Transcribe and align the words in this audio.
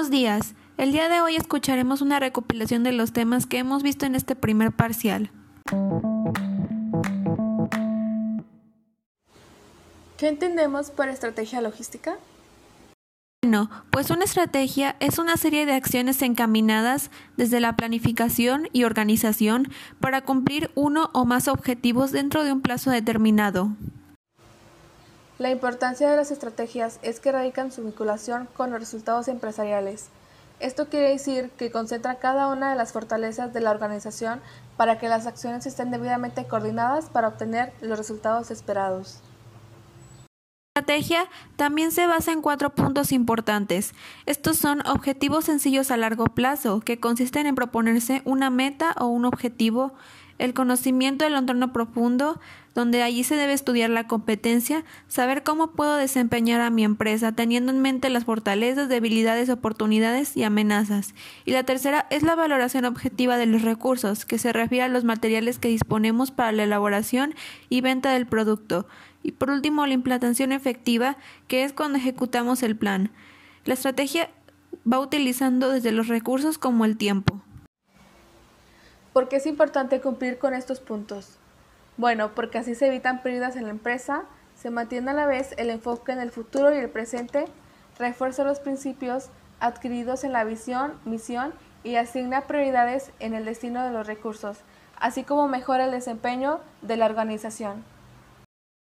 Buenos 0.00 0.18
días. 0.18 0.54
El 0.78 0.92
día 0.92 1.10
de 1.10 1.20
hoy 1.20 1.36
escucharemos 1.36 2.00
una 2.00 2.18
recopilación 2.18 2.82
de 2.82 2.92
los 2.92 3.12
temas 3.12 3.44
que 3.44 3.58
hemos 3.58 3.82
visto 3.82 4.06
en 4.06 4.14
este 4.14 4.34
primer 4.34 4.72
parcial. 4.72 5.30
¿Qué 10.16 10.28
entendemos 10.28 10.90
por 10.90 11.10
estrategia 11.10 11.60
logística? 11.60 12.16
Bueno, 13.42 13.68
pues 13.90 14.08
una 14.08 14.24
estrategia 14.24 14.96
es 15.00 15.18
una 15.18 15.36
serie 15.36 15.66
de 15.66 15.74
acciones 15.74 16.22
encaminadas 16.22 17.10
desde 17.36 17.60
la 17.60 17.76
planificación 17.76 18.70
y 18.72 18.84
organización 18.84 19.68
para 20.00 20.22
cumplir 20.22 20.70
uno 20.74 21.10
o 21.12 21.26
más 21.26 21.46
objetivos 21.46 22.10
dentro 22.10 22.42
de 22.42 22.52
un 22.52 22.62
plazo 22.62 22.90
determinado. 22.90 23.76
La 25.40 25.48
importancia 25.48 26.10
de 26.10 26.18
las 26.18 26.30
estrategias 26.30 26.98
es 27.00 27.18
que 27.18 27.32
radican 27.32 27.72
su 27.72 27.82
vinculación 27.82 28.46
con 28.54 28.70
los 28.70 28.78
resultados 28.78 29.26
empresariales. 29.26 30.10
Esto 30.58 30.90
quiere 30.90 31.08
decir 31.08 31.48
que 31.56 31.70
concentra 31.70 32.16
cada 32.16 32.48
una 32.48 32.68
de 32.68 32.76
las 32.76 32.92
fortalezas 32.92 33.50
de 33.54 33.62
la 33.62 33.70
organización 33.70 34.42
para 34.76 34.98
que 34.98 35.08
las 35.08 35.26
acciones 35.26 35.64
estén 35.64 35.90
debidamente 35.90 36.44
coordinadas 36.44 37.06
para 37.06 37.28
obtener 37.28 37.72
los 37.80 37.96
resultados 37.96 38.50
esperados. 38.50 39.20
La 40.76 40.82
estrategia 40.82 41.26
también 41.56 41.90
se 41.90 42.06
basa 42.06 42.32
en 42.32 42.42
cuatro 42.42 42.74
puntos 42.74 43.10
importantes. 43.10 43.94
Estos 44.26 44.58
son 44.58 44.86
objetivos 44.86 45.46
sencillos 45.46 45.90
a 45.90 45.96
largo 45.96 46.26
plazo, 46.26 46.80
que 46.80 47.00
consisten 47.00 47.46
en 47.46 47.54
proponerse 47.54 48.20
una 48.26 48.50
meta 48.50 48.94
o 48.98 49.06
un 49.06 49.24
objetivo 49.24 49.94
el 50.40 50.54
conocimiento 50.54 51.24
del 51.24 51.34
entorno 51.34 51.70
profundo, 51.70 52.40
donde 52.74 53.02
allí 53.02 53.24
se 53.24 53.36
debe 53.36 53.52
estudiar 53.52 53.90
la 53.90 54.06
competencia, 54.06 54.84
saber 55.06 55.42
cómo 55.42 55.72
puedo 55.72 55.96
desempeñar 55.96 56.62
a 56.62 56.70
mi 56.70 56.82
empresa, 56.82 57.32
teniendo 57.32 57.70
en 57.72 57.82
mente 57.82 58.08
las 58.08 58.24
fortalezas, 58.24 58.88
debilidades, 58.88 59.50
oportunidades 59.50 60.36
y 60.38 60.44
amenazas. 60.44 61.14
Y 61.44 61.50
la 61.50 61.64
tercera 61.64 62.06
es 62.08 62.22
la 62.22 62.36
valoración 62.36 62.86
objetiva 62.86 63.36
de 63.36 63.46
los 63.46 63.62
recursos, 63.62 64.24
que 64.24 64.38
se 64.38 64.52
refiere 64.52 64.84
a 64.84 64.88
los 64.88 65.04
materiales 65.04 65.58
que 65.58 65.68
disponemos 65.68 66.30
para 66.30 66.52
la 66.52 66.64
elaboración 66.64 67.34
y 67.68 67.82
venta 67.82 68.12
del 68.12 68.26
producto. 68.26 68.86
Y 69.22 69.32
por 69.32 69.50
último, 69.50 69.86
la 69.86 69.92
implantación 69.92 70.52
efectiva, 70.52 71.18
que 71.48 71.64
es 71.64 71.74
cuando 71.74 71.98
ejecutamos 71.98 72.62
el 72.62 72.76
plan. 72.76 73.10
La 73.66 73.74
estrategia 73.74 74.30
va 74.90 75.00
utilizando 75.00 75.68
desde 75.68 75.92
los 75.92 76.08
recursos 76.08 76.56
como 76.56 76.86
el 76.86 76.96
tiempo. 76.96 77.42
¿Por 79.12 79.28
qué 79.28 79.36
es 79.36 79.46
importante 79.46 80.00
cumplir 80.00 80.38
con 80.38 80.54
estos 80.54 80.78
puntos? 80.78 81.36
Bueno, 81.96 82.30
porque 82.36 82.58
así 82.58 82.76
se 82.76 82.86
evitan 82.86 83.22
pérdidas 83.22 83.56
en 83.56 83.64
la 83.64 83.70
empresa, 83.70 84.22
se 84.54 84.70
mantiene 84.70 85.10
a 85.10 85.14
la 85.14 85.26
vez 85.26 85.52
el 85.58 85.70
enfoque 85.70 86.12
en 86.12 86.20
el 86.20 86.30
futuro 86.30 86.72
y 86.72 86.78
el 86.78 86.88
presente, 86.88 87.46
refuerza 87.98 88.44
los 88.44 88.60
principios 88.60 89.28
adquiridos 89.58 90.22
en 90.22 90.32
la 90.32 90.44
visión, 90.44 90.92
misión 91.04 91.52
y 91.82 91.96
asigna 91.96 92.42
prioridades 92.42 93.10
en 93.18 93.34
el 93.34 93.44
destino 93.44 93.84
de 93.84 93.90
los 93.90 94.06
recursos, 94.06 94.58
así 95.00 95.24
como 95.24 95.48
mejora 95.48 95.86
el 95.86 95.90
desempeño 95.90 96.60
de 96.82 96.96
la 96.96 97.06
organización. 97.06 97.82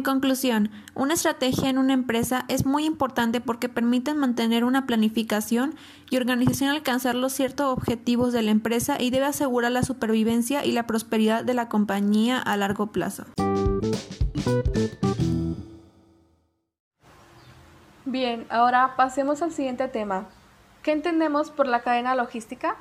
En 0.00 0.04
conclusión, 0.04 0.70
una 0.94 1.12
estrategia 1.12 1.68
en 1.68 1.76
una 1.76 1.92
empresa 1.92 2.46
es 2.48 2.64
muy 2.64 2.86
importante 2.86 3.42
porque 3.42 3.68
permite 3.68 4.14
mantener 4.14 4.64
una 4.64 4.86
planificación 4.86 5.74
y 6.08 6.16
organización 6.16 6.70
alcanzar 6.70 7.14
los 7.14 7.34
ciertos 7.34 7.66
objetivos 7.66 8.32
de 8.32 8.40
la 8.40 8.50
empresa 8.50 8.96
y 8.98 9.10
debe 9.10 9.26
asegurar 9.26 9.72
la 9.72 9.82
supervivencia 9.82 10.64
y 10.64 10.72
la 10.72 10.86
prosperidad 10.86 11.44
de 11.44 11.52
la 11.52 11.68
compañía 11.68 12.38
a 12.38 12.56
largo 12.56 12.86
plazo. 12.86 13.26
Bien, 18.06 18.46
ahora 18.48 18.96
pasemos 18.96 19.42
al 19.42 19.52
siguiente 19.52 19.86
tema. 19.88 20.28
¿Qué 20.82 20.92
entendemos 20.92 21.50
por 21.50 21.66
la 21.66 21.82
cadena 21.82 22.14
logística? 22.14 22.78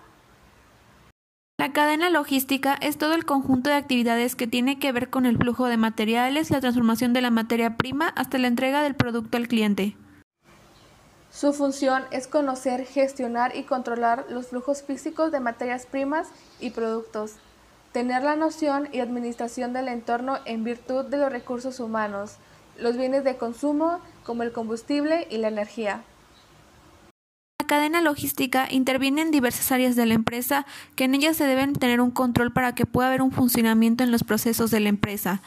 La 1.60 1.74
cadena 1.74 2.10
logística 2.10 2.78
es 2.80 2.98
todo 2.98 3.16
el 3.16 3.26
conjunto 3.26 3.70
de 3.70 3.76
actividades 3.76 4.38
que 4.38 4.48
tiene 4.48 4.80
que 4.80 4.94
ver 4.94 5.10
con 5.10 5.26
el 5.26 5.36
flujo 5.36 5.66
de 5.66 5.76
materiales, 5.76 6.52
la 6.52 6.62
transformación 6.62 7.12
de 7.12 7.20
la 7.20 7.32
materia 7.32 7.76
prima 7.76 8.08
hasta 8.08 8.38
la 8.38 8.48
entrega 8.48 8.82
del 8.82 8.96
producto 8.96 9.36
al 9.36 9.50
cliente. 9.50 9.98
Su 11.30 11.52
función 11.52 12.04
es 12.12 12.28
conocer, 12.28 12.86
gestionar 12.86 13.58
y 13.58 13.64
controlar 13.64 14.26
los 14.30 14.48
flujos 14.48 14.84
físicos 14.84 15.34
de 15.34 15.42
materias 15.42 15.86
primas 15.86 16.30
y 16.62 16.70
productos, 16.70 17.34
tener 17.92 18.24
la 18.24 18.38
noción 18.38 18.88
y 18.94 19.02
administración 19.02 19.74
del 19.74 19.90
entorno 19.90 20.38
en 20.46 20.64
virtud 20.64 21.08
de 21.08 21.18
los 21.18 21.30
recursos 21.30 21.82
humanos, 21.82 22.38
los 22.78 22.96
bienes 22.96 23.26
de 23.26 23.36
consumo 23.36 24.00
como 24.24 24.44
el 24.44 24.54
combustible 24.54 25.28
y 25.30 25.40
la 25.40 25.50
energía 25.50 26.06
cadena 27.70 28.02
logística 28.02 28.68
interviene 28.72 29.22
en 29.22 29.30
diversas 29.30 29.72
áreas 29.72 29.96
de 29.96 30.08
la 30.08 30.16
empresa 30.16 30.66
que 30.96 31.04
en 31.04 31.14
ellas 31.14 31.38
se 31.38 31.46
deben 31.46 31.74
tener 31.74 32.02
un 32.02 32.10
control 32.10 32.52
para 32.52 32.74
que 32.74 32.88
pueda 32.88 33.10
haber 33.10 33.22
un 33.22 33.32
funcionamiento 33.32 34.04
en 34.04 34.12
los 34.12 34.24
procesos 34.24 34.72
de 34.72 34.80
la 34.80 34.90
empresa. 34.90 35.44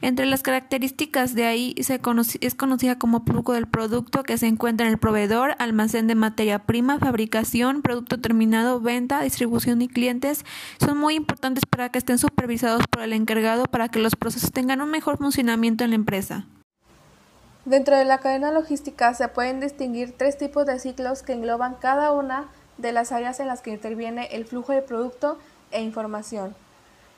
Entre 0.00 0.26
las 0.26 0.42
características 0.42 1.34
de 1.34 1.46
ahí 1.46 1.74
es 1.76 2.54
conocida 2.54 2.98
como 3.00 3.24
flujo 3.24 3.52
del 3.52 3.66
producto 3.66 4.22
que 4.22 4.38
se 4.38 4.46
encuentra 4.46 4.86
en 4.86 4.92
el 4.92 4.98
proveedor, 4.98 5.56
almacén 5.58 6.06
de 6.06 6.14
materia 6.14 6.60
prima, 6.60 7.00
fabricación, 7.00 7.82
producto 7.82 8.20
terminado, 8.20 8.80
venta, 8.80 9.20
distribución 9.22 9.82
y 9.82 9.88
clientes. 9.88 10.44
Son 10.78 10.96
muy 10.96 11.16
importantes 11.16 11.64
para 11.66 11.88
que 11.88 11.98
estén 11.98 12.18
supervisados 12.18 12.84
por 12.88 13.02
el 13.02 13.12
encargado 13.12 13.64
para 13.64 13.88
que 13.88 13.98
los 13.98 14.14
procesos 14.14 14.52
tengan 14.52 14.82
un 14.82 14.90
mejor 14.90 15.18
funcionamiento 15.18 15.82
en 15.82 15.90
la 15.90 15.96
empresa. 15.96 16.46
Dentro 17.66 17.96
de 17.96 18.04
la 18.04 18.18
cadena 18.18 18.52
logística 18.52 19.12
se 19.12 19.26
pueden 19.26 19.58
distinguir 19.58 20.16
tres 20.16 20.38
tipos 20.38 20.66
de 20.66 20.78
ciclos 20.78 21.24
que 21.24 21.32
engloban 21.32 21.74
cada 21.74 22.12
una 22.12 22.46
de 22.78 22.92
las 22.92 23.10
áreas 23.10 23.40
en 23.40 23.48
las 23.48 23.60
que 23.60 23.72
interviene 23.72 24.28
el 24.30 24.44
flujo 24.44 24.72
de 24.72 24.82
producto 24.82 25.36
e 25.72 25.82
información, 25.82 26.54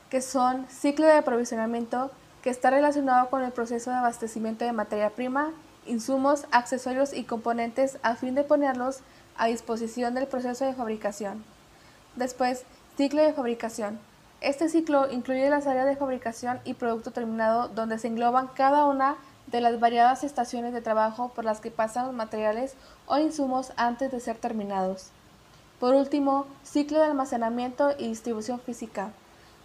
que 0.09 0.23
son 0.23 0.67
ciclo 0.71 1.05
de 1.05 1.13
aprovisionamiento, 1.13 2.11
que 2.43 2.49
está 2.49 2.71
relacionado 2.71 3.29
con 3.29 3.45
el 3.45 3.53
proceso 3.53 3.91
de 3.91 3.99
abastecimiento 3.99 4.65
de 4.65 4.73
materia 4.73 5.11
prima, 5.11 5.51
insumos, 5.85 6.47
accesorios 6.51 7.13
y 7.13 7.25
componentes 7.25 7.99
a 8.03 8.15
fin 8.15 8.35
de 8.35 8.43
ponerlos 8.43 9.01
a 9.37 9.49
disposición 9.49 10.15
del 10.15 10.29
proceso 10.29 10.65
de 10.65 10.73
fabricación. 10.73 11.45
Después, 12.17 12.65
ciclo 12.97 13.21
de 13.21 13.35
fabricación. 13.35 14.01
Este 14.41 14.71
ciclo 14.71 15.13
incluye 15.13 15.51
las 15.51 15.67
áreas 15.67 15.85
de 15.85 15.97
fabricación 15.97 16.59
y 16.65 16.73
producto 16.73 17.11
terminado 17.11 17.69
donde 17.69 17.99
se 17.99 18.09
engloban 18.09 18.47
cada 18.47 18.87
una 18.87 19.19
de 19.51 19.61
las 19.61 19.81
variadas 19.81 20.25
estaciones 20.25 20.73
de 20.73 20.83
trabajo 20.83 21.31
por 21.35 21.45
las 21.45 21.61
que 21.61 21.71
pasan 21.71 22.07
los 22.07 22.15
materiales 22.15 22.75
o 23.07 23.19
insumos 23.19 23.73
antes 23.77 24.11
de 24.11 24.21
ser 24.21 24.37
terminados. 24.37 25.11
Por 25.81 25.95
último, 25.95 26.47
ciclo 26.65 26.99
de 26.99 27.07
almacenamiento 27.07 27.91
y 27.99 28.09
distribución 28.09 28.61
física. 28.61 29.13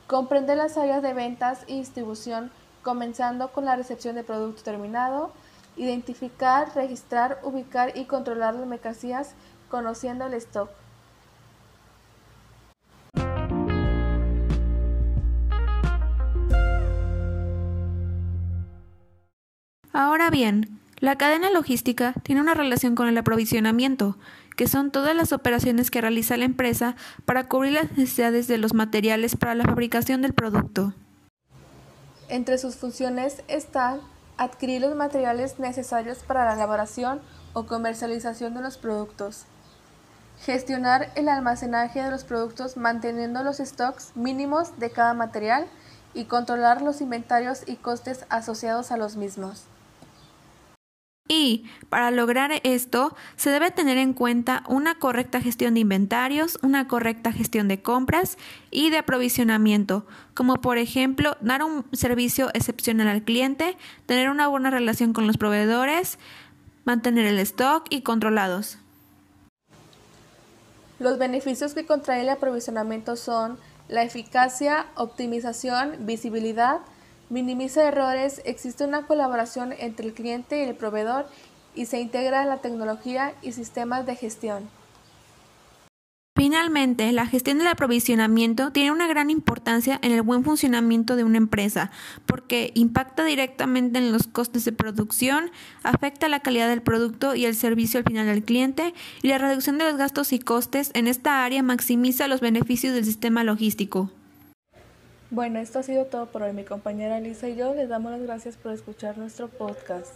Comprende 0.07 0.55
las 0.55 0.77
áreas 0.77 1.01
de 1.01 1.13
ventas 1.13 1.63
y 1.67 1.79
distribución 1.79 2.51
comenzando 2.83 3.51
con 3.51 3.65
la 3.65 3.75
recepción 3.75 4.15
de 4.15 4.23
producto 4.23 4.63
terminado, 4.63 5.31
identificar, 5.75 6.73
registrar, 6.75 7.39
ubicar 7.43 7.97
y 7.97 8.05
controlar 8.05 8.53
las 8.53 8.67
mercancías 8.67 9.33
conociendo 9.69 10.27
el 10.27 10.35
stock. 10.35 10.69
Ahora 19.95 20.31
bien, 20.31 20.79
la 20.97 21.19
cadena 21.19 21.51
logística 21.51 22.15
tiene 22.23 22.41
una 22.41 22.55
relación 22.55 22.95
con 22.95 23.07
el 23.07 23.15
aprovisionamiento, 23.15 24.17
que 24.57 24.67
son 24.67 24.89
todas 24.89 25.15
las 25.15 25.33
operaciones 25.33 25.91
que 25.91 26.01
realiza 26.01 26.35
la 26.35 26.45
empresa 26.45 26.95
para 27.25 27.47
cubrir 27.47 27.73
las 27.73 27.91
necesidades 27.91 28.47
de 28.47 28.57
los 28.57 28.73
materiales 28.73 29.35
para 29.35 29.53
la 29.53 29.65
fabricación 29.65 30.23
del 30.23 30.33
producto. 30.33 30.95
Entre 32.27 32.57
sus 32.57 32.75
funciones 32.75 33.43
están 33.47 33.99
adquirir 34.37 34.81
los 34.81 34.95
materiales 34.95 35.59
necesarios 35.59 36.23
para 36.23 36.43
la 36.45 36.55
elaboración 36.55 37.21
o 37.53 37.67
comercialización 37.67 38.55
de 38.55 38.61
los 38.61 38.79
productos, 38.79 39.45
gestionar 40.39 41.11
el 41.13 41.29
almacenaje 41.29 42.01
de 42.01 42.09
los 42.09 42.23
productos 42.23 42.77
manteniendo 42.77 43.43
los 43.43 43.57
stocks 43.57 44.13
mínimos 44.15 44.79
de 44.79 44.89
cada 44.89 45.13
material 45.13 45.67
y 46.15 46.25
controlar 46.25 46.81
los 46.81 46.99
inventarios 46.99 47.61
y 47.67 47.75
costes 47.75 48.25
asociados 48.29 48.91
a 48.91 48.97
los 48.97 49.17
mismos. 49.17 49.67
Y 51.29 51.65
para 51.89 52.11
lograr 52.11 52.51
esto 52.63 53.15
se 53.37 53.49
debe 53.49 53.71
tener 53.71 53.97
en 53.97 54.13
cuenta 54.13 54.63
una 54.67 54.95
correcta 54.95 55.39
gestión 55.39 55.73
de 55.73 55.79
inventarios, 55.79 56.59
una 56.61 56.87
correcta 56.87 57.31
gestión 57.31 57.69
de 57.69 57.81
compras 57.81 58.37
y 58.71 58.89
de 58.89 58.97
aprovisionamiento, 58.97 60.05
como 60.33 60.55
por 60.55 60.77
ejemplo 60.77 61.37
dar 61.39 61.63
un 61.63 61.85
servicio 61.93 62.49
excepcional 62.53 63.07
al 63.07 63.23
cliente, 63.23 63.77
tener 64.05 64.29
una 64.29 64.47
buena 64.47 64.69
relación 64.69 65.13
con 65.13 65.25
los 65.25 65.37
proveedores, 65.37 66.19
mantener 66.83 67.25
el 67.25 67.39
stock 67.39 67.85
y 67.89 68.01
controlados. 68.01 68.77
Los 70.99 71.17
beneficios 71.17 71.73
que 71.73 71.85
contrae 71.85 72.21
el 72.21 72.29
aprovisionamiento 72.29 73.15
son 73.15 73.57
la 73.87 74.03
eficacia, 74.03 74.87
optimización, 74.95 76.05
visibilidad, 76.05 76.79
minimiza 77.29 77.87
errores, 77.87 78.41
existe 78.45 78.85
una 78.85 79.05
colaboración 79.07 79.73
entre 79.73 80.05
el 80.05 80.13
cliente 80.13 80.59
y 80.59 80.67
el 80.67 80.75
proveedor 80.75 81.27
y 81.75 81.85
se 81.85 81.99
integra 81.99 82.45
la 82.45 82.57
tecnología 82.57 83.33
y 83.41 83.51
sistemas 83.51 84.05
de 84.05 84.15
gestión. 84.15 84.69
Finalmente, 86.35 87.11
la 87.11 87.27
gestión 87.27 87.59
del 87.59 87.67
aprovisionamiento 87.67 88.71
tiene 88.71 88.91
una 88.91 89.07
gran 89.07 89.29
importancia 89.29 89.99
en 90.01 90.11
el 90.11 90.23
buen 90.23 90.43
funcionamiento 90.43 91.15
de 91.15 91.23
una 91.23 91.37
empresa, 91.37 91.91
porque 92.25 92.71
impacta 92.73 93.23
directamente 93.23 93.99
en 93.99 94.11
los 94.11 94.27
costes 94.27 94.65
de 94.65 94.71
producción, 94.71 95.51
afecta 95.83 96.27
la 96.27 96.41
calidad 96.41 96.67
del 96.67 96.81
producto 96.81 97.35
y 97.35 97.45
el 97.45 97.55
servicio 97.55 97.99
al 97.99 98.03
final 98.03 98.25
del 98.25 98.43
cliente, 98.43 98.93
y 99.21 99.27
la 99.27 99.37
reducción 99.37 99.77
de 99.77 99.85
los 99.85 99.95
gastos 99.95 100.33
y 100.33 100.39
costes 100.39 100.89
en 100.95 101.07
esta 101.07 101.45
área 101.45 101.63
maximiza 101.63 102.27
los 102.27 102.41
beneficios 102.41 102.95
del 102.95 103.05
sistema 103.05 103.43
logístico. 103.43 104.11
Bueno, 105.33 105.57
esto 105.57 105.79
ha 105.79 105.83
sido 105.83 106.05
todo 106.05 106.27
por 106.27 106.43
hoy. 106.43 106.53
Mi 106.53 106.63
compañera 106.63 107.19
Lisa 107.19 107.49
y 107.49 107.55
yo 107.55 107.73
les 107.73 107.89
damos 107.89 108.11
las 108.11 108.21
gracias 108.21 108.55
por 108.55 108.71
escuchar 108.71 109.17
nuestro 109.17 109.47
podcast. 109.47 110.13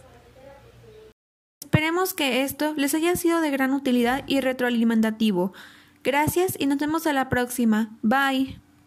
Esperemos 1.60 2.14
que 2.14 2.44
esto 2.44 2.72
les 2.76 2.94
haya 2.94 3.16
sido 3.16 3.40
de 3.40 3.50
gran 3.50 3.72
utilidad 3.72 4.22
y 4.28 4.40
retroalimentativo. 4.40 5.52
Gracias 6.04 6.54
y 6.56 6.66
nos 6.66 6.78
vemos 6.78 7.08
a 7.08 7.12
la 7.12 7.28
próxima. 7.28 7.98
Bye. 8.00 8.60